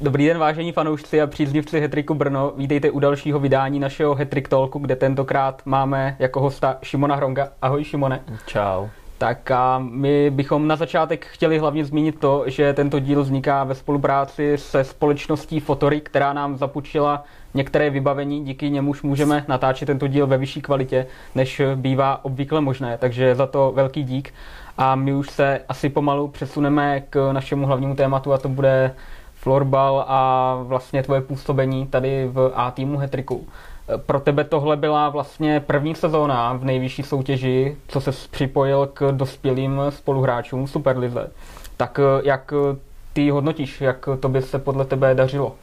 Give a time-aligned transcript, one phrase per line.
[0.00, 2.52] Dobrý den, vážení fanoušci a příznivci Hetriku Brno.
[2.56, 7.48] Vítejte u dalšího vydání našeho Hetrik Talku, kde tentokrát máme jako hosta Šimona Hronga.
[7.62, 8.22] Ahoj Šimone.
[8.46, 8.86] Čau.
[9.18, 13.74] Tak a my bychom na začátek chtěli hlavně zmínit to, že tento díl vzniká ve
[13.74, 17.24] spolupráci se společností Fotory, která nám zapučila
[17.56, 22.98] některé vybavení, díky němuž můžeme natáčet tento díl ve vyšší kvalitě, než bývá obvykle možné,
[22.98, 24.34] takže za to velký dík.
[24.78, 28.94] A my už se asi pomalu přesuneme k našemu hlavnímu tématu a to bude
[29.34, 33.46] florbal a vlastně tvoje působení tady v A týmu Hetriku.
[34.06, 39.80] Pro tebe tohle byla vlastně první sezóna v nejvyšší soutěži, co se připojil k dospělým
[39.88, 41.30] spoluhráčům Superlize.
[41.76, 42.52] Tak jak
[43.12, 45.54] ty hodnotíš, jak to by se podle tebe dařilo?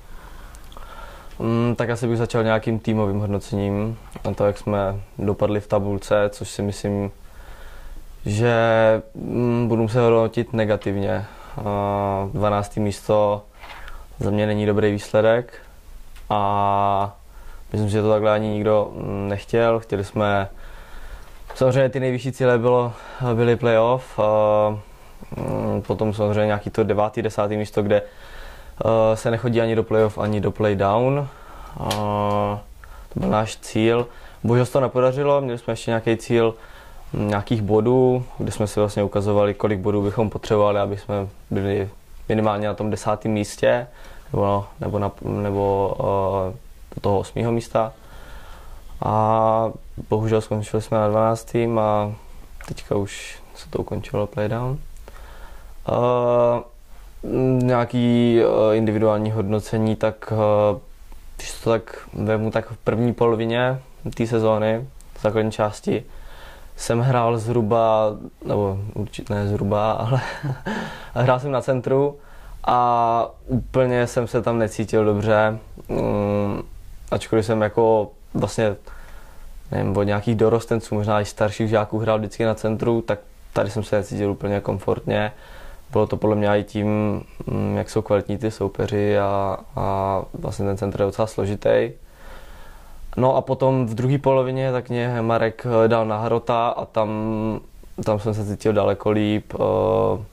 [1.39, 6.29] Mm, tak asi bych začal nějakým týmovým hodnocením na to, jak jsme dopadli v tabulce,
[6.29, 7.11] což si myslím,
[8.25, 8.55] že
[9.15, 11.25] mm, budu se hodnotit negativně.
[12.33, 12.77] 12.
[12.77, 13.41] místo
[14.19, 15.53] za mě není dobrý výsledek
[16.29, 17.15] a
[17.71, 19.79] myslím, že to takhle ani nikdo mm, nechtěl.
[19.79, 20.49] Chtěli jsme,
[21.55, 22.93] samozřejmě ty nejvyšší cíle bylo,
[23.33, 24.19] byly playoff,
[25.37, 28.01] mm, potom samozřejmě nějaký to devátý, desátý místo, kde
[29.13, 31.27] se nechodí ani do playoff, ani do playdown.
[33.13, 34.07] To byl náš cíl.
[34.43, 36.55] Bohužel se to nepodařilo, měli jsme ještě nějaký cíl
[37.13, 41.89] nějakých bodů, kde jsme si vlastně ukazovali, kolik bodů bychom potřebovali, aby jsme byli
[42.29, 43.87] minimálně na tom desátém místě,
[44.33, 46.55] nebo, nebo, na, nebo uh,
[46.95, 47.93] do toho osmého místa.
[49.05, 49.71] A
[50.09, 51.55] bohužel skončili jsme na 12.
[51.79, 52.13] a
[52.67, 54.71] teďka už se to ukončilo playdown.
[54.71, 56.63] Uh,
[57.57, 60.33] nějaký uh, individuální hodnocení, tak
[60.71, 60.79] uh,
[61.35, 63.79] když to tak vemu, tak v první polovině
[64.15, 64.87] té sezóny,
[65.21, 66.03] základní části,
[66.77, 70.21] jsem hrál zhruba, nebo určitě ne zhruba, ale
[71.13, 72.17] hrál jsem na centru
[72.63, 75.59] a úplně jsem se tam necítil dobře.
[75.87, 76.63] Um,
[77.11, 78.75] ačkoliv jsem jako vlastně
[79.71, 83.19] nevím, od nějakých dorostenců, možná i starších žáků hrál vždycky na centru, tak
[83.53, 85.31] tady jsem se necítil úplně komfortně
[85.93, 86.87] bylo to podle mě i tím,
[87.47, 91.91] mm, jak jsou kvalitní ty soupeři a, a vlastně ten centr je docela složitý.
[93.17, 97.09] No a potom v druhé polovině tak mě Marek dal na Hrota a tam,
[98.05, 99.53] tam jsem se cítil daleko líp.
[99.55, 100.23] Eh,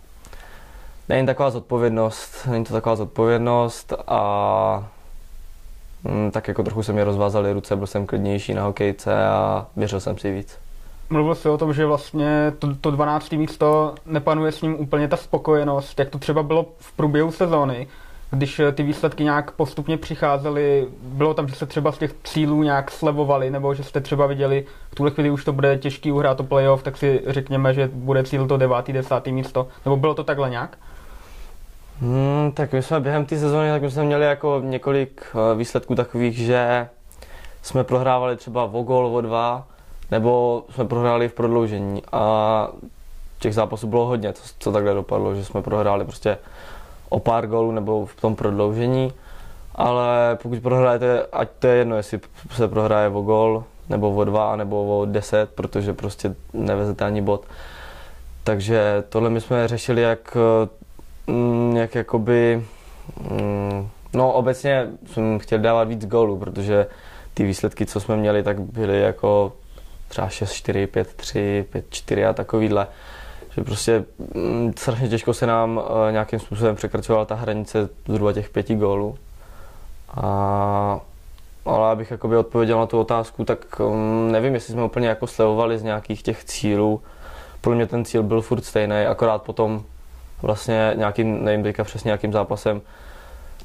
[1.09, 4.89] není taková zodpovědnost, není to taková zodpovědnost a
[6.05, 10.01] mm, tak jako trochu se mi rozvázaly ruce, byl jsem klidnější na hokejce a věřil
[10.01, 10.59] jsem si víc
[11.11, 13.33] mluvil jsi o tom, že vlastně to, to 12.
[13.33, 17.89] místo nepanuje s ním úplně ta spokojenost, jak to třeba bylo v průběhu sezóny,
[18.31, 22.63] když eh, ty výsledky nějak postupně přicházely, bylo tam, že se třeba z těch cílů
[22.63, 26.37] nějak slevovali, nebo že jste třeba viděli, v tuhle chvíli už to bude těžký uhrát
[26.37, 28.89] to playoff, tak si řekněme, že bude cíl to 9.
[28.89, 29.27] 10.
[29.27, 30.79] místo, nebo bylo to takhle nějak?
[32.01, 35.95] Hmm, tak my jsme během té sezóny, tak my jsme měli jako několik eh, výsledků
[35.95, 36.89] takových, že
[37.63, 39.67] jsme prohrávali třeba o gol, o dva,
[40.11, 42.69] nebo jsme prohráli v prodloužení a
[43.39, 46.39] těch zápasů bylo hodně, co, co takhle dopadlo, že jsme prohráli prostě
[47.09, 49.13] o pár gólů nebo v tom prodloužení,
[49.75, 52.21] ale pokud prohrajete, ať to je jedno, jestli
[52.51, 57.45] se prohraje o gól, nebo o dva, nebo o deset, protože prostě nevezete ani bod.
[58.45, 60.37] Takže tohle my jsme řešili, jak,
[61.27, 62.65] mm, jak jakoby,
[63.31, 66.87] mm, no obecně jsem chtěl dávat víc gólů, protože
[67.35, 69.53] ty výsledky, co jsme měli, tak byly jako
[70.11, 72.87] třeba 6-4, 5-3, 5-4 a takovýhle.
[73.51, 74.05] Že prostě
[74.35, 79.19] mm, strašně těžko se nám uh, nějakým způsobem překračovala ta hranice zhruba těch pěti gólů.
[80.17, 81.01] A,
[81.65, 85.79] ale abych jakoby odpověděl na tu otázku, tak um, nevím, jestli jsme úplně jako slevovali
[85.79, 87.03] z nějakých těch cílů.
[87.61, 89.83] Pro mě ten cíl byl furt stejný, akorát potom
[90.43, 92.81] vlastně nějakým, nevím teďka přesně nějakým zápasem,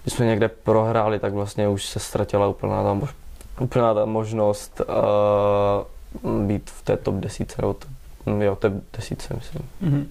[0.03, 3.07] když jsme někde prohráli, tak vlastně už se ztratila úplná ta,
[3.59, 7.87] úplná ta možnost uh, být v té top desíce, nebo to,
[8.43, 9.69] jo, top desíce, myslím.
[9.83, 10.05] Mm-hmm.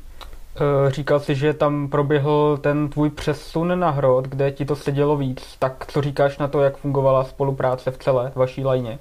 [0.88, 5.56] Říkal jsi, že tam proběhl ten tvůj přesun na hrot, kde ti to sedělo víc.
[5.58, 8.98] Tak co říkáš na to, jak fungovala spolupráce v celé vaší lajně?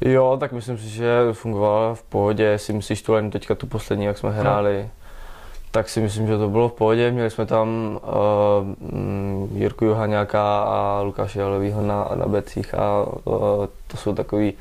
[0.00, 2.44] Jo, tak myslím si, že fungovala v pohodě.
[2.44, 4.36] Jestli myslíš tu lajnu teďka tu poslední, jak jsme no.
[4.36, 4.90] hráli, no.
[5.70, 7.10] tak si myslím, že to bylo v pohodě.
[7.10, 7.98] Měli jsme tam
[9.50, 13.34] uh, Jirku Johaňáka a Lukáše Jalovýho na, na becích a uh,
[13.86, 14.52] to jsou takový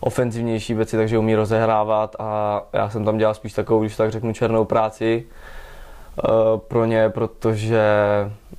[0.00, 4.32] ofenzivnější věci, takže umí rozehrávat a já jsem tam dělal spíš takovou, když tak řeknu,
[4.32, 5.24] černou práci
[6.24, 7.84] uh, pro ně, protože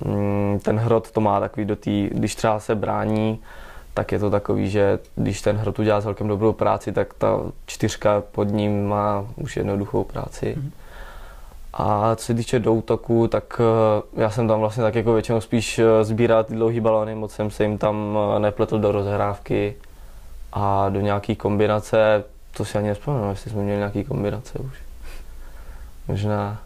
[0.04, 3.40] um, ten hrot to má takový do tý, když třeba se brání,
[3.94, 8.22] tak je to takový, že když ten hrot udělá celkem dobrou práci, tak ta čtyřka
[8.32, 10.56] pod ním má už jednoduchou práci.
[10.58, 10.70] Mm-hmm.
[11.74, 13.60] A co se týče do útoku, tak
[14.16, 17.64] já jsem tam vlastně tak jako většinou spíš sbíral ty dlouhý balony, moc jsem se
[17.64, 19.74] jim tam nepletl do rozhrávky
[20.52, 22.24] a do nějaký kombinace,
[22.56, 24.78] to si ani nespomínám, jestli jsme měli nějaký kombinace už.
[26.08, 26.62] Možná,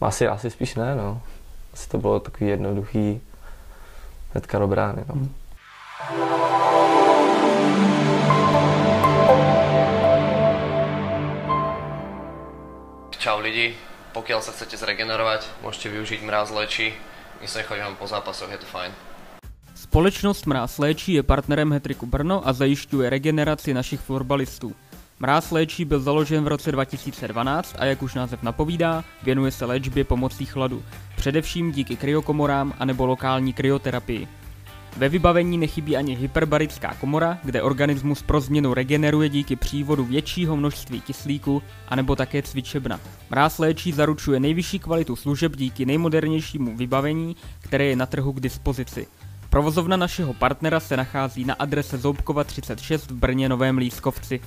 [0.00, 1.22] asi, asi spíš ne, no.
[1.72, 3.20] Asi to bylo takový jednoduchý
[4.32, 5.14] hnedka do brány, no.
[5.14, 5.34] Hmm.
[13.20, 13.76] Čau lidi,
[14.16, 16.96] pokiaľ sa chcete zregenerovať, môžete využiť mráz léči.
[17.44, 19.09] Myslím, chodím vám po zápasoch, je to fajn.
[19.90, 24.72] Společnost Mráz léčí je partnerem Hetriku Brno a zajišťuje regeneraci našich florbalistů.
[25.20, 30.04] Mráz léčí byl založen v roce 2012 a jak už název napovídá, věnuje se léčbě
[30.04, 30.82] pomocí chladu,
[31.16, 34.28] především díky kryokomorám anebo lokální kryoterapii.
[34.96, 41.00] Ve vybavení nechybí ani hyperbarická komora, kde organismus pro změnu regeneruje díky přívodu většího množství
[41.00, 43.00] kyslíku, anebo také cvičebna.
[43.30, 49.06] Mráz léčí zaručuje nejvyšší kvalitu služeb díky nejmodernějšímu vybavení, které je na trhu k dispozici.
[49.50, 54.40] Provozovna našeho partnera se nachází na adrese Zoubkova 36 v Brně Novém Lískovci.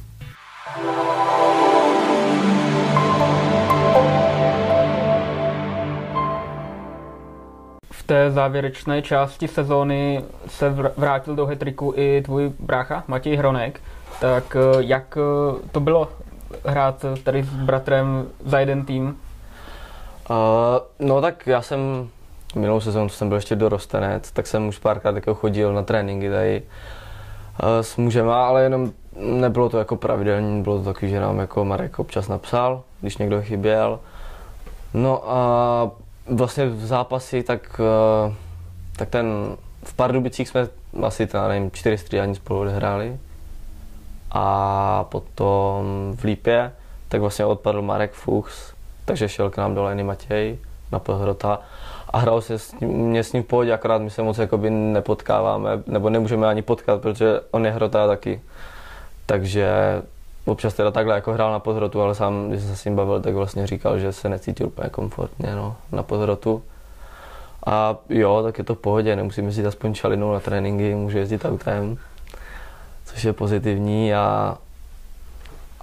[7.91, 13.81] V té závěrečné části sezóny se vrátil do hetriku i tvůj brácha Matěj Hronek.
[14.21, 16.11] Tak eh, jak eh, to bylo
[16.65, 19.17] hrát tady s bratrem za jeden tým?
[20.29, 22.09] Uh, no tak já jsem
[22.55, 26.29] minulou sezónu, co jsem byl ještě dorostenec, tak jsem už párkrát jako chodil na tréninky
[26.29, 31.39] tady uh, s mužema, ale jenom nebylo to jako pravidelně, bylo to takový, že nám
[31.39, 33.99] jako Marek občas napsal, když někdo chyběl.
[34.93, 35.91] No a
[36.27, 37.81] vlastně v zápasy, tak,
[38.29, 38.33] eh,
[38.95, 40.67] tak ten v Pardubicích jsme
[41.03, 43.17] asi to, nevím, čtyři střídání spolu odehráli.
[44.31, 46.71] A potom v Lípě,
[47.07, 48.73] tak vlastně odpadl Marek Fuchs,
[49.05, 50.57] takže šel k nám do Leny Matěj
[50.91, 51.59] na Pohrota
[52.13, 54.69] a hrál se s ním, mě s ním v pohodě, akorát my se moc jakoby
[54.69, 58.41] nepotkáváme, nebo nemůžeme ani potkat, protože on je hrota taky.
[59.25, 59.67] Takže
[60.45, 63.21] občas teda takhle jako hrál na podhrotu, ale sám, když jsem se s ním bavil,
[63.21, 66.63] tak vlastně říkal, že se necítil úplně komfortně no, na podhrotu.
[67.65, 71.45] A jo, tak je to v pohodě, nemusíme si aspoň čalinu na tréninky, můžu jezdit
[71.45, 71.97] autem,
[73.05, 74.57] což je pozitivní a,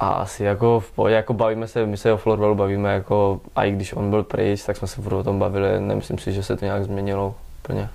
[0.00, 3.64] a asi jako v pohodě, jako bavíme se, my se o florbalu bavíme jako, a
[3.64, 6.43] i když on byl pryč, tak jsme se furt o tom bavili, nemyslím si, že
[6.43, 7.88] se to nějak změnilo úplně.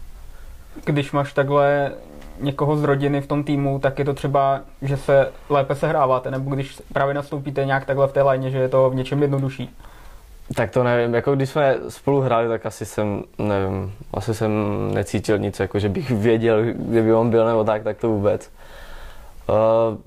[0.86, 1.92] Když máš takhle
[2.40, 6.56] někoho z rodiny v tom týmu, tak je to třeba, že se lépe sehráváte, nebo
[6.56, 9.76] když právě nastoupíte nějak takhle v té lajně, že je to v něčem jednodušší?
[10.56, 14.52] Tak to nevím, jako když jsme spolu hráli, tak asi jsem, nevím, asi jsem
[14.94, 18.52] necítil nic, jako že bych věděl, kde by on byl nebo tak, tak to vůbec.
[19.50, 19.98] Uh,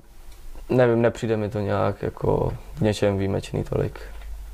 [0.69, 3.99] nevím, nepřijde mi to nějak jako v něčem výjimečný tolik.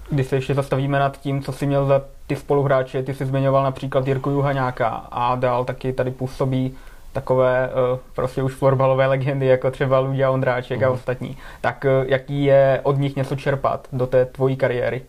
[0.09, 3.63] Když se ještě zastavíme nad tím, co jsi měl za ty spoluhráče, ty jsi zmiňoval
[3.63, 6.77] například Jirku Juhaňáka a dál taky tady působí
[7.13, 10.85] takové uh, prostě už florbalové legendy, jako třeba Ludia Ondráček uh-huh.
[10.85, 10.95] a mhm.
[10.95, 11.37] ostatní.
[11.61, 15.01] Tak uh, jaký je od nich něco čerpat do té tvojí kariéry?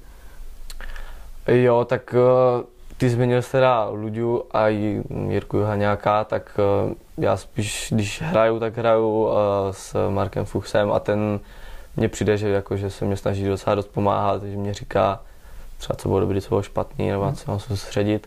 [1.49, 2.15] Jo, tak
[2.97, 9.25] ty zmiňuješ teda Ludiu a Jirku Haňáka, tak uh, já spíš, když hraju, tak hraju
[9.25, 9.33] uh,
[9.71, 11.41] s Markem Fuchsem a ten
[11.97, 15.21] mně přijde, že, jako, že se mě snaží docela dost pomáhat, že mě říká
[15.79, 18.27] třeba co bylo dobrý, co bylo špatný, nebo co mám se soustředit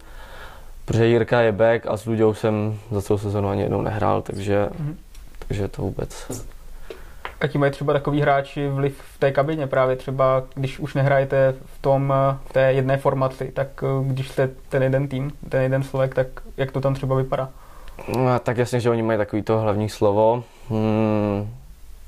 [0.89, 4.69] protože Jirka je back a s Luďou jsem za celou sezonu ani jednou nehrál, takže,
[4.71, 4.95] mm-hmm.
[5.47, 6.27] takže to vůbec.
[7.47, 11.81] Ti mají třeba takový hráči vliv v té kabině právě třeba, když už nehrajete v
[11.81, 12.13] tom,
[12.49, 16.27] v té jedné formaci, tak eh, když jste ten jeden tým, ten jeden slovek, tak
[16.57, 17.49] jak to tam třeba vypadá?
[18.17, 20.43] No, tak jasně, že oni mají takový to hlavní slovo.
[20.69, 21.53] Hmm,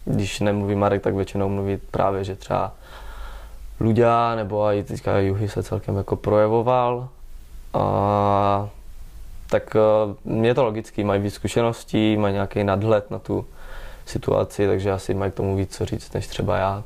[0.05, 2.71] když nemluví Marek, tak většinou mluví právě, že třeba
[3.79, 7.09] Luďa nebo i teďka Juhy se celkem jako projevoval
[7.73, 8.69] a,
[9.49, 9.75] tak
[10.23, 13.45] uh, je to logický, mají víc zkušeností, mají nějaký nadhled na tu
[14.11, 16.83] situaci, takže asi mají k tomu víc co říct, než třeba já.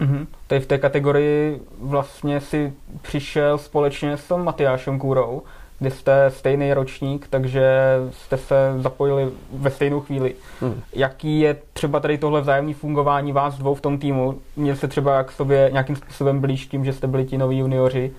[0.00, 0.26] Mm-hmm.
[0.46, 5.42] Tady v té kategorii vlastně si přišel společně s Matyášem Kůrou,
[5.78, 10.34] kdy jste stejný ročník, takže jste se zapojili ve stejnou chvíli.
[10.60, 10.82] Hmm.
[10.92, 14.38] Jaký je třeba tady tohle vzájemné fungování vás dvou v tom týmu?
[14.56, 18.12] Měl se třeba k sobě nějakým způsobem blíž tím, že jste byli ti noví junioři?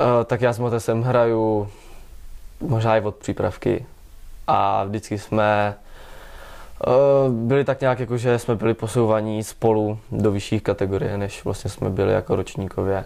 [0.00, 1.68] Uh, tak já s Motesem hraju
[2.60, 3.86] možná i od přípravky
[4.46, 5.74] a vždycky jsme
[7.28, 11.90] byli tak nějak jako, že jsme byli posouvaní spolu do vyšších kategorie, než vlastně jsme
[11.90, 13.04] byli jako ročníkově.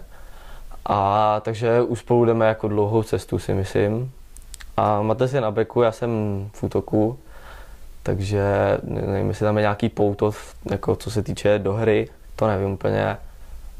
[0.85, 4.11] A takže už spolu jdeme jako dlouhou cestu si myslím.
[4.77, 6.09] A Mates je na beku, já jsem
[6.53, 7.19] v útoku,
[8.03, 8.43] takže
[8.83, 10.31] nevím, jestli tam je nějaký pouto,
[10.71, 13.17] jako co se týče do hry, to nevím úplně,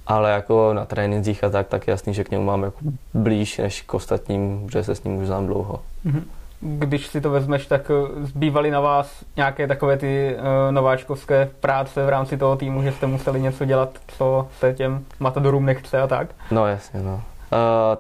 [0.08, 2.78] ale jako na trénincích a tak, tak je jasný, že k němu mám jako
[3.14, 5.82] blíž než k ostatním, že se s ním už znám dlouho.
[6.04, 6.26] Mhm.
[6.62, 12.06] Když si to vezmeš, tak eh, zbývaly na vás nějaké takové ty uh, nováčkovské práce
[12.06, 16.08] v rámci toho týmu, že jste museli něco dělat, co se těm matadorům nechce a
[16.08, 16.28] tak?
[16.52, 17.14] No jasně, no.
[17.14, 17.22] Uh,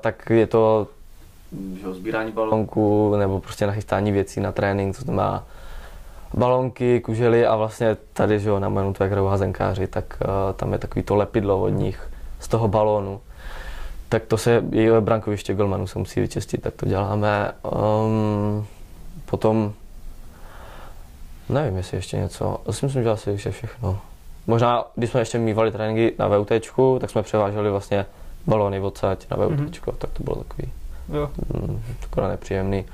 [0.01, 0.87] tak je to
[1.81, 5.43] že sbírání balonku nebo prostě nachystání věcí na trénink, co znamená
[6.33, 10.73] balonky, kužely a vlastně tady, že jo, na menu to jak házenkáři, tak uh, tam
[10.73, 12.09] je takový to lepidlo od nich
[12.39, 13.21] z toho balónu.
[14.09, 17.51] Tak to se, její brankoviště golmanu se musí vyčistit, tak to děláme.
[17.61, 18.67] Um,
[19.25, 19.73] potom,
[21.49, 23.99] nevím, jestli ještě něco, asi myslím, že asi ještě všechno.
[24.47, 26.51] Možná, když jsme ještě mývali tréninky na VUT,
[26.99, 28.05] tak jsme převáželi vlastně
[28.47, 29.93] balóny odsaď na VUT, mm-hmm.
[29.97, 30.71] tak to bylo takový
[31.13, 31.29] jo.
[31.53, 31.81] Mm,
[32.27, 32.85] nepříjemný.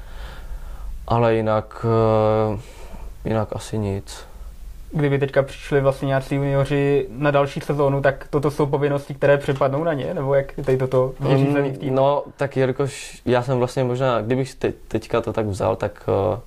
[1.08, 2.60] Ale jinak, uh,
[3.25, 4.25] jinak asi nic.
[4.93, 9.83] Kdyby teďka přišli vlastně nějací junioři na další sezónu, tak toto jsou povinnosti, které připadnou
[9.83, 10.13] na ně?
[10.13, 11.95] Nebo jak tady toto vyřízený v týmu?
[11.95, 16.39] No, tak jelikož já jsem vlastně možná, kdybych te, teďka to tak vzal, tak uh,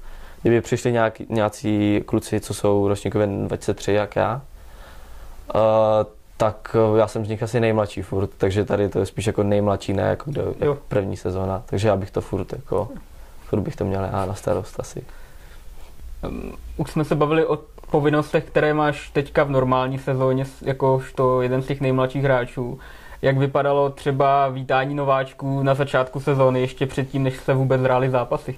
[0.42, 4.42] kdyby přišli nějaký, nějací kluci, co jsou ročníkové 23 jak já,
[5.54, 5.60] uh,
[6.36, 9.92] tak já jsem z nich asi nejmladší furt, takže tady to je spíš jako nejmladší,
[9.92, 12.88] ne jako, do, jako první sezóna, takže já bych to furt jako,
[13.44, 15.02] furt bych to měl já na starost asi.
[16.28, 21.62] Um, už jsme se bavili o povinnostech, které máš teďka v normální sezóně, jakožto jeden
[21.62, 22.78] z těch nejmladších hráčů.
[23.22, 28.54] Jak vypadalo třeba vítání nováčků na začátku sezóny, ještě předtím, než se vůbec hráli zápasy?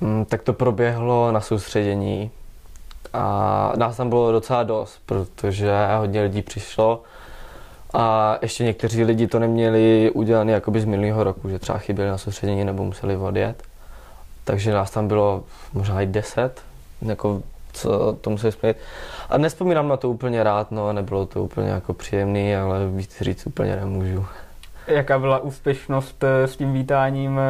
[0.00, 2.30] Mm, tak to proběhlo na soustředění
[3.12, 7.02] a nás tam bylo docela dost, protože hodně lidí přišlo
[7.92, 12.18] a ještě někteří lidi to neměli udělané jakoby z minulého roku, že třeba chyběli na
[12.18, 13.62] soustředění nebo museli odjet.
[14.44, 16.62] Takže nás tam bylo možná i deset,
[17.02, 18.76] jako co to museli splnit.
[19.28, 23.46] A nespomínám na to úplně rád, no, nebylo to úplně jako příjemný, ale víc říct
[23.46, 24.26] úplně nemůžu.
[24.86, 27.40] Jaká byla úspěšnost eh, s tím vítáním?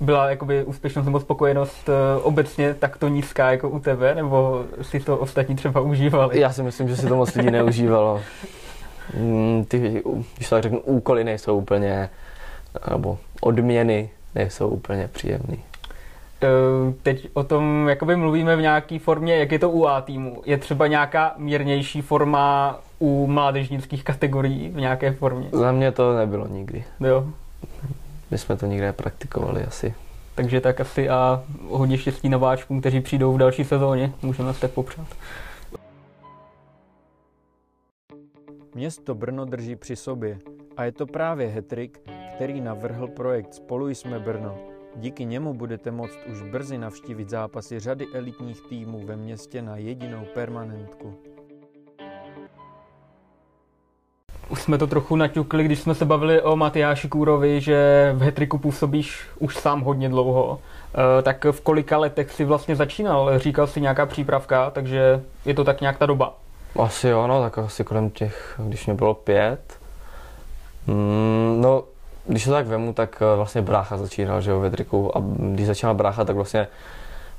[0.00, 5.16] Byla jakoby úspěšnost nebo spokojenost eh, obecně takto nízká jako u tebe, nebo si to
[5.16, 6.40] ostatní třeba užívali?
[6.40, 8.20] Já si myslím, že si to moc lidí neužívalo.
[9.16, 10.02] Mm, ty,
[10.36, 12.10] když tak řeknu, úkoly nejsou úplně,
[12.90, 15.56] nebo odměny nejsou úplně příjemné.
[16.42, 20.42] Eh, teď o tom jakoby mluvíme v nějaké formě, jak je to u A týmu.
[20.46, 25.48] Je třeba nějaká mírnější forma u mládežnických kategorií v nějaké formě?
[25.52, 26.84] Za mě to nebylo nikdy.
[27.00, 27.26] Jo.
[28.30, 29.94] My jsme to nikdy nepraktikovali asi.
[30.34, 34.12] Takže tak asi a hodně štěstí nováčkům, kteří přijdou v další sezóně.
[34.22, 35.06] Můžeme se popřát.
[38.74, 40.38] Město Brno drží při sobě
[40.76, 42.00] a je to právě Hetrik,
[42.34, 44.71] který navrhl projekt Spolu jsme Brno.
[44.96, 50.24] Díky němu budete moct už brzy navštívit zápasy řady elitních týmů ve městě na jedinou
[50.34, 51.14] permanentku.
[54.48, 58.58] Už jsme to trochu naťukli, když jsme se bavili o Matyáši Kůrovi, že v Hetriku
[58.58, 60.58] působíš už sám hodně dlouho.
[61.18, 63.38] E, tak v kolika letech si vlastně začínal?
[63.38, 66.34] Říkal si nějaká přípravka, takže je to tak nějak ta doba?
[66.78, 69.78] Asi jo, no, tak asi kolem těch, když mě bylo pět.
[70.86, 71.84] Mm, no,
[72.26, 75.16] když to tak vemu, tak eh, vlastně brácha začínal, že jo, ve triku.
[75.16, 76.68] A když začínal brácha, tak vlastně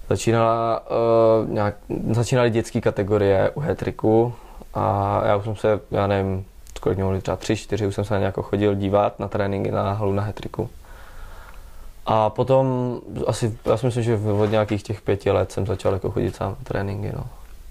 [0.09, 1.75] začínala, uh, nějak,
[2.11, 4.33] začínaly dětské kategorie u hetriku
[4.73, 6.45] a já už jsem se, já nevím,
[6.81, 9.93] kolik měl třeba tři, čtyři, už jsem se na nějak chodil dívat na tréninky na
[9.93, 10.69] halu na hetriku.
[12.05, 12.97] A potom
[13.27, 16.49] asi, já si myslím, že od nějakých těch pěti let jsem začal jako chodit sám
[16.49, 17.23] na tréninky, no.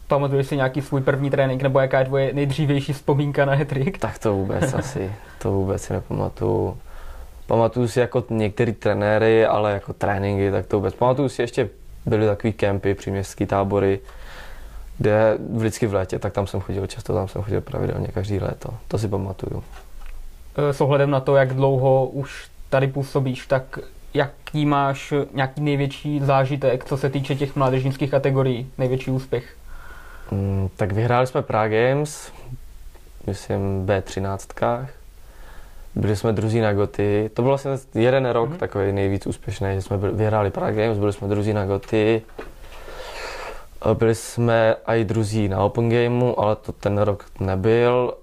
[0.08, 3.98] Pamatuješ si nějaký svůj první trénink, nebo jaká je tvoje nejdřívější vzpomínka na hetrik?
[3.98, 6.76] Tak to vůbec asi, to vůbec si nepamatuju.
[7.52, 10.94] Pamatuju si jako některý trenéry, ale jako tréninky, tak to vůbec.
[10.94, 11.68] Pamatuju si ještě
[12.06, 14.00] byly takový kempy, příměstský tábory,
[14.98, 18.74] kde vždycky v létě, tak tam jsem chodil často, tam jsem chodil pravidelně každý léto.
[18.88, 19.64] To si pamatuju.
[20.56, 23.78] E, s ohledem na to, jak dlouho už tady působíš, tak
[24.14, 29.56] jaký máš nějaký největší zážitek, co se týče těch mládežnických kategorií, největší úspěch?
[30.30, 32.32] Mm, tak vyhráli jsme Prague Games,
[33.26, 34.86] myslím B13.
[35.94, 37.30] Byli jsme druzí na Goty.
[37.34, 38.56] To byl vlastně jeden rok mm-hmm.
[38.56, 42.22] takový nejvíc úspěšný, že jsme byli, vyhráli Prague Games, byli jsme druzí na Goty.
[43.94, 48.14] Byli jsme i druzí na Open Gameu, ale to ten rok nebyl.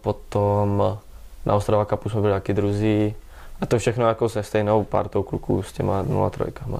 [0.00, 0.98] Potom
[1.46, 3.14] na Ostrava Cupu jsme byli taky druzí.
[3.60, 6.52] A to všechno jako se stejnou partou kluků s těma 0-3.
[6.66, 6.78] No.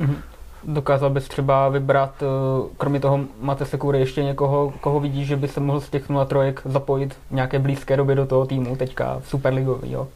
[0.00, 0.16] Mm-hmm.
[0.66, 2.26] Dokázal bys třeba vybrat, eh,
[2.76, 6.62] kromě toho Mate Sekury, ještě někoho, koho vidíš, že by se mohl z těch 0
[6.64, 9.22] zapojit v nějaké blízké době do toho týmu, teďka
[9.82, 10.08] jo?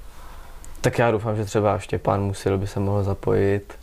[0.81, 3.75] Tak já doufám, že třeba Štěpán Musil by se mohl zapojit.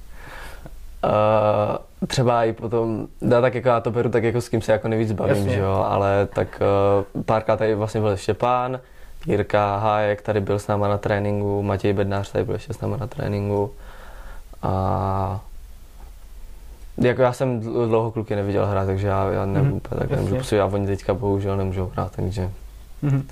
[1.04, 4.72] Uh, třeba i potom, dá tak jako já to beru tak jako s kým se
[4.72, 5.54] jako nejvíc bavím, Jasně.
[5.54, 6.62] že jo, ale tak
[7.16, 8.80] uh, párkrát tady vlastně byl Štěpán,
[9.26, 12.98] Jirka Hájek tady byl s náma na tréninku, Matěj Bednář tady byl ještě s náma
[12.98, 13.72] na tréninku
[14.64, 15.40] a
[16.98, 20.10] jako já jsem dl- dlouho kluky neviděl hrát, takže já, já nevím Mhm, úplně tak
[20.10, 20.16] jasně.
[20.16, 22.50] nemůžu posudit, a oni teďka bohužel nemůžou hrát, takže
[23.02, 23.28] Mhm.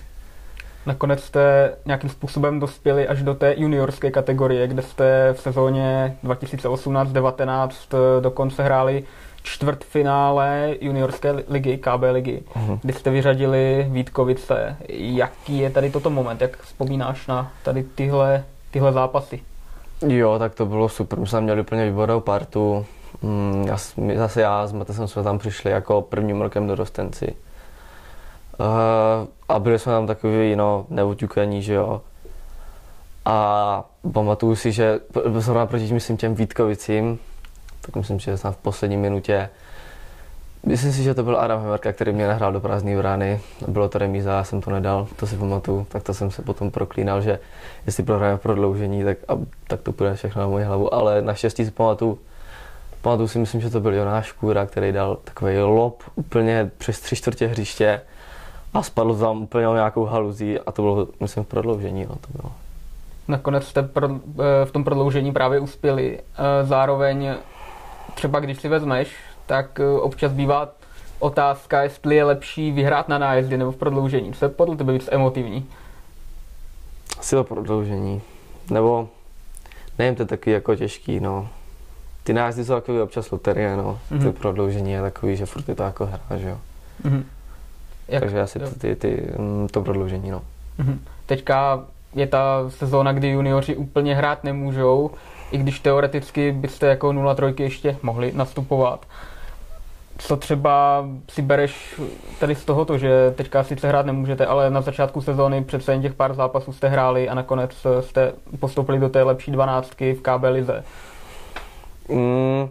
[0.85, 7.69] Nakonec jste nějakým způsobem dospěli až do té juniorské kategorie, kde jste v sezóně 2018-19
[7.93, 9.03] eh, dokonce hráli
[9.43, 12.79] čtvrtfinále juniorské li- ligy, KB ligy, Mhm.
[12.81, 14.75] kdy jste vyřadili Vítkovice.
[14.89, 16.41] Jaký je tady toto moment?
[16.41, 19.39] Jak vzpomínáš na tady tyhle, tyhle zápasy?
[20.07, 21.19] Jo, tak to bylo super.
[21.19, 22.85] My jsme měli úplně výbornou partu.
[23.23, 23.77] Mm, já,
[24.15, 27.35] zase já s Matesem jsme tam přišli jako prvním rokem dorostenci.
[28.59, 28.65] Uh,
[29.49, 32.01] a byli jsme tam takový, no, neuťukaní, že jo.
[33.25, 37.19] A pamatuju si, že p- zrovna proti, myslím, těm Vítkovicím,
[37.81, 39.49] tak myslím, že jsem v poslední minutě
[40.65, 43.41] Myslím si, že to byl Adam Hemerka, který mě nahrál do prázdné brány.
[43.67, 45.85] Bylo to remíza, já jsem to nedal, to si pamatuju.
[45.89, 47.39] Tak to jsem se potom proklínal, že
[47.85, 49.37] jestli prohrajeme v prodloužení, tak, a,
[49.67, 50.93] tak to půjde všechno na moji hlavu.
[50.93, 52.19] Ale naštěstí si pamatuju,
[53.03, 57.15] pamatuju si, myslím, že to byl Jonáš Kůra, který dal takový lob úplně přes tři
[57.15, 58.01] čtvrtě hřiště
[58.73, 62.05] a spadl tam úplně o nějakou haluzí a to bylo, myslím, v prodloužení.
[62.09, 62.51] No, to bylo.
[63.27, 66.19] Nakonec jste pro, eh, v tom prodloužení právě uspěli.
[66.19, 67.35] Eh, Zároveň
[68.13, 70.69] třeba když si vezmeš, tak eh, občas bývá
[71.19, 74.33] otázka, jestli je lepší vyhrát na nájezdě nebo v prodloužení.
[74.33, 75.65] Co je podle tebe víc emotivní?
[77.19, 78.21] Asi to prodloužení.
[78.69, 79.09] Nebo,
[79.99, 81.49] nevím, to je takový jako těžký, no.
[82.23, 83.99] Ty nájezdy jsou takový občas loterie, no.
[84.11, 84.15] Mm-hmm.
[84.15, 84.31] Mhm.
[84.33, 86.57] Ty prodloužení je takový, že furt je to jako hra, že jo.
[87.03, 87.25] Mhm.
[88.07, 90.41] Jak, Takže asi ty, ty, ty, mm, to prodloužení, no.
[90.77, 90.99] Mhm.
[91.25, 95.11] Teďka je ta sezóna, kdy junioři úplně hrát nemůžou,
[95.51, 99.05] i když teoreticky byste jako 0-3 ještě mohli nastupovat.
[100.17, 102.01] Co třeba si bereš
[102.39, 106.13] tady z tohoto, že teďka sice hrát nemůžete, ale na začátku sezóny přece jen těch
[106.13, 110.83] pár zápasů jste hráli a nakonec jste postoupili do té lepší dvanáctky v KB lize.
[112.13, 112.69] Mm,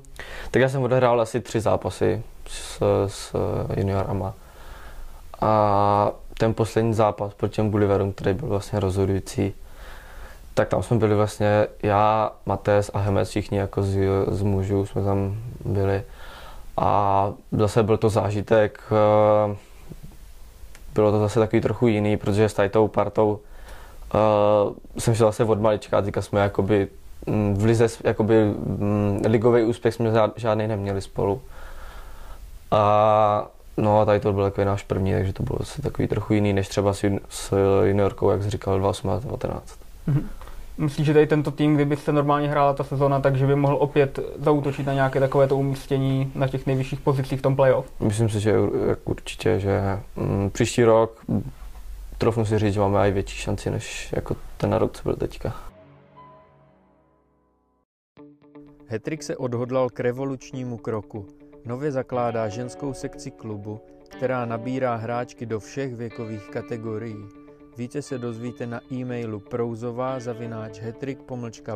[0.51, 3.35] tak já jsem odehrál asi tři zápasy s, s
[3.77, 4.35] juniorama.
[5.41, 9.55] A ten poslední zápas proti těm Gulliverům, který byl vlastně rozhodující,
[10.55, 15.03] tak tam jsme byli vlastně já, Mates a Hemec, všichni jako z, z mužů jsme
[15.05, 16.03] tam byli.
[16.77, 19.57] A zase byl to zážitek, eh,
[20.95, 23.41] bylo to zase takový trochu jiný, protože s tady tou partou
[24.15, 26.89] uh, jsem šel zase od malička, teďka jsme jakoby
[27.55, 31.41] v lize, jakoby mm, ligový úspěch jsme žád- žádný neměli spolu.
[32.71, 36.35] A no a tady to byl takový náš první, takže to bylo zase takový trochu
[36.35, 39.79] jiný, než třeba s, jun- s juniorkou, jak jsi říkal, 2018 19.
[40.79, 44.19] Myslíš, že tady tento tým, kdyby se normálně hrála ta sezóna, takže by mohl opět
[44.39, 47.87] zautočit na nějaké takovéto umístění na těch nejvyšších pozicích v tom playoff?
[48.01, 48.55] Myslím si, že
[49.05, 51.51] určitě, že mm, příští rok mm,
[52.19, 55.55] trofnu si říct, že máme i větší šanci, než jako ten rok, co byl teďka.
[58.93, 61.27] Hetrik se odhodlal k revolučnímu kroku.
[61.65, 67.25] Nově zakládá ženskou sekci klubu, která nabírá hráčky do všech věkových kategorií.
[67.77, 70.81] Více se dozvíte na e-mailu prouzová zavináč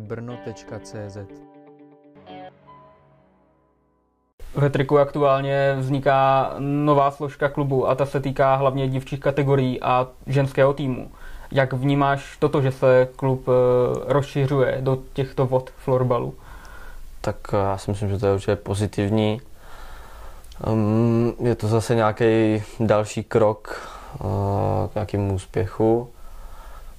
[0.00, 1.16] brno.cz.
[4.54, 10.08] V Hetriku aktuálně vzniká nová složka klubu a ta se týká hlavně dívčích kategorií a
[10.26, 11.10] ženského týmu.
[11.52, 13.52] Jak vnímáš toto, že se klub eh,
[14.12, 16.34] rozšiřuje do těchto vod florbalu?
[17.26, 19.40] Tak eh, já si myslím, že to je určitě pozitivní.
[20.66, 23.88] Um, je to zase nějaký další krok
[24.20, 24.28] uh,
[24.88, 26.10] k nějakému úspěchu.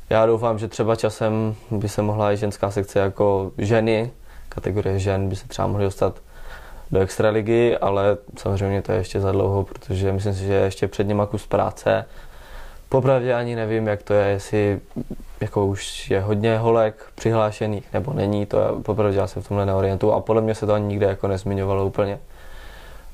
[0.10, 4.12] Já doufám, že třeba časem by se mohla i ženská sekce jako ženy,
[4.50, 6.22] kategorie žen by se třeba mohly dostat
[6.92, 10.88] do extraligy, ale samozřejmě to je ještě za dlouho, protože myslím si, že je ještě
[10.88, 12.06] před nima kus práce.
[12.89, 14.80] Popravdě ani nevím, jak to je, jestli
[15.41, 19.65] jako už je hodně holek přihlášených nebo není, to je, popravdě já se v tomhle
[19.65, 22.19] neorientuju a podle mě se to ani nikde jako nezmiňovalo úplně.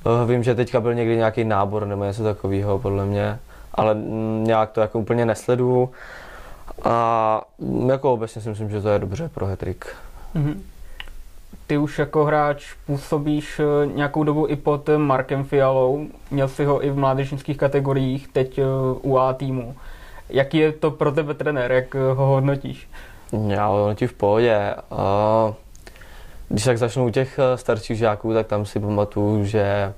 [0.06, 3.40] Eh, Vím, že teďka byl někdy nějaký nábor nebo něco takového podle mě,
[3.74, 5.90] ale mm, nějak to jako úplně nesleduju
[6.84, 7.42] a
[7.88, 9.96] jako obecně si myslím, že to je dobře pro hetrik.
[10.34, 10.64] Mhm.
[11.68, 16.86] Ty už jako hráč působíš eh, nějakou dobu i pod Markem Fialou, měl si ho
[16.86, 18.64] i v mládežnických kategoriích, teď eh,
[19.02, 19.76] u A týmu.
[20.30, 22.90] Jaký je to pro tebe trenér, jak eh, ho hodnotíš?
[23.48, 24.76] Já ono ti v pohodě.
[24.92, 25.54] A
[26.50, 29.94] když tak začnu u těch starších žáků, tak tam si pamatuju, že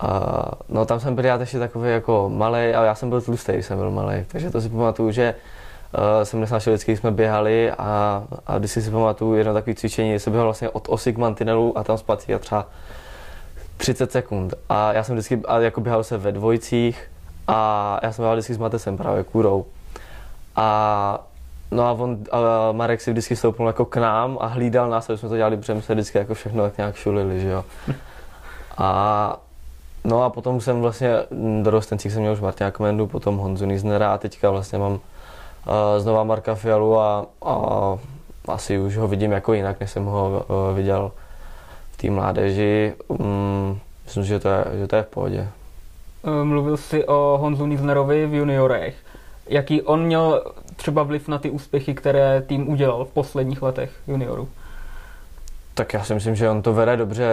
[0.00, 3.52] a, no tam jsem byl já ještě takový jako malý, ale já jsem byl tlustý,
[3.52, 5.34] jsem byl malý, takže to si pamatuju, že
[6.22, 10.46] jsem nesnášel vždycky, jsme běhali a, a když si pamatuju jedno takové cvičení, jsem běhal
[10.46, 12.66] vlastně od osy k mantinelu a tam zpátky a třeba
[13.76, 14.54] 30 sekund.
[14.68, 17.10] A já jsem vždycky, a jako běhal se ve dvojicích
[17.46, 19.64] a já jsem běhal vždycky s Matesem právě kůrou.
[20.56, 21.26] A
[21.70, 25.18] No a on, a Marek si vždycky stoupnul jako k nám a hlídal nás, aby
[25.18, 27.64] jsme to dělali, protože jsme se vždycky jako všechno tak nějak šulili, že jo.
[28.78, 29.40] A
[30.04, 31.10] no a potom jsem vlastně
[31.62, 35.00] do rostencích jsem měl už Martina Komendu, potom Honzu Niznera a teďka vlastně mám
[35.98, 37.54] znova Marka Fialu a, a
[38.48, 41.12] asi už ho vidím jako jinak, než jsem ho uh, viděl
[41.92, 42.94] v té mládeži.
[43.08, 45.48] Um, myslím, že to, je, že to je v pohodě.
[46.42, 48.94] Mluvil jsi o Honzu Niznerovi v juniorech.
[49.46, 54.48] Jaký on měl třeba vliv na ty úspěchy, které tým udělal v posledních letech juniorů?
[55.74, 57.28] Tak já si myslím, že on to vede dobře,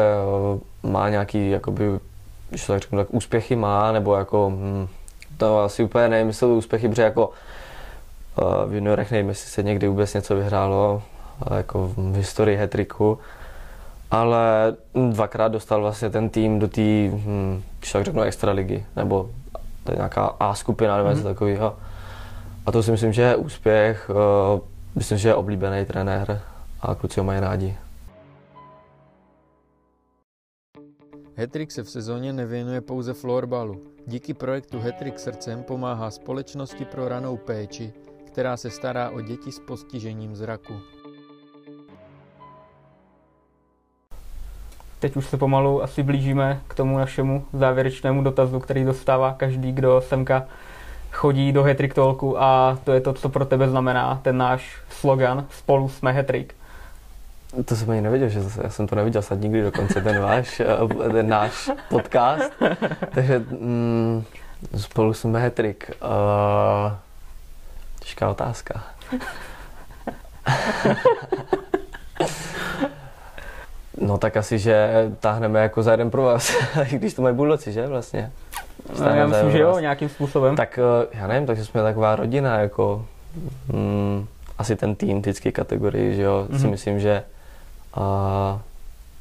[0.84, 2.00] má nějaký, jakoby,
[2.50, 4.88] když to tak řeknu, tak úspěchy má, nebo jako, hm,
[5.38, 7.30] to asi úplně nevím, jestli úspěchy, protože jako
[8.66, 11.04] v juniorech nevím, jestli se někdy vůbec něco vyhrálo,
[11.52, 13.20] uh, jako v historii hetriku,
[14.12, 14.76] ale
[15.10, 19.30] dvakrát dostal vlastně ten tým do té, hm, když tak řeknu, extraligy, nebo
[19.84, 21.24] to je nějaká A skupina nebo něco mm-hmm.
[21.24, 21.76] takového.
[22.66, 24.10] A to si myslím, že je úspěch.
[24.10, 24.60] Uh,
[24.96, 26.42] myslím, že je oblíbený trenér
[26.82, 27.78] a kluci ho mají rádi.
[31.36, 33.82] Hetrik se v sezóně nevěnuje pouze florbalu.
[34.08, 37.94] Díky projektu Hetrik srdcem pomáhá společnosti pro ranou péči,
[38.32, 40.74] která se stará o děti s postižením zraku.
[45.00, 50.02] Teď už se pomalu asi blížíme k tomu našemu závěrečnému dotazu, který dostává každý, kdo
[50.02, 50.46] semka
[51.12, 55.46] chodí do Hetrick Talku a to je to, co pro tebe znamená ten náš slogan
[55.50, 56.56] Spolu jsme Hetrick.
[57.66, 60.60] To jsem ani nevěděl, že zase, já jsem to neviděl snad nikdy dokonce ten váš,
[61.06, 62.52] eh, ten náš podcast.
[63.14, 64.24] Takže mm,
[64.78, 65.92] spolu jsme Hetrik.
[66.02, 66.94] Uh,
[68.12, 68.84] těžká otázka.
[74.02, 76.52] no tak asi, že táhneme jako za jeden pro vás,
[76.92, 78.32] když to mají buldoci, že vlastně?
[79.00, 80.56] No, já myslím, že jo, nějakým způsobem.
[80.56, 83.06] Tak eh, já nevím, takže jsme taková rodina, jako
[83.74, 86.58] mm, asi ten tým vždycky kategorii, že jo, mm-hmm.
[86.58, 86.72] si mhm.
[86.72, 87.24] myslím, že
[87.94, 88.60] a,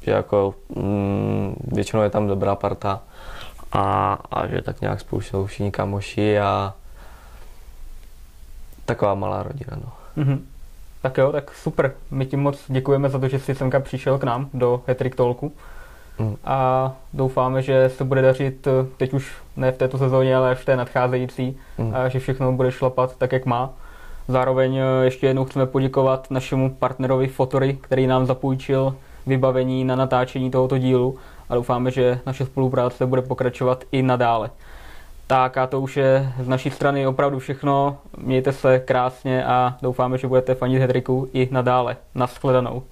[0.01, 3.01] že jako mm, většinou je tam dobrá parta
[3.71, 6.73] a, a že tak nějak jsou všichni kamoši a
[8.91, 10.23] taková malá rodina, no.
[10.23, 10.39] Mm-hmm.
[11.01, 11.93] Tak jo, tak super.
[12.11, 15.51] My ti moc děkujeme za to, že jsi semka přišel k nám do Hetrik Talku.
[16.19, 16.35] Mm.
[16.43, 20.65] A doufáme, že se bude dařit eh, teď už ne v této sezóně, ale v
[20.65, 21.95] té nadcházející, mm.
[21.95, 23.69] a že všechno bude šlapat tak, jak má.
[24.27, 28.95] Zároveň eh, ještě jednou chceme poděkovat našemu partnerovi Fotory, který nám zapůjčil
[29.27, 31.17] vybavení na natáčení tohoto dílu
[31.49, 34.49] a doufáme, že naše spolupráce bude pokračovat i nadále.
[35.31, 37.97] Tak a to už je z naší strany opravdu všechno.
[38.17, 41.97] Mějte se krásně a doufáme, že budete fanit Hedriku i nadále.
[42.15, 42.83] Naschledanou.